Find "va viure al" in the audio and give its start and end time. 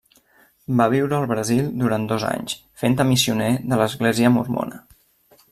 0.79-1.27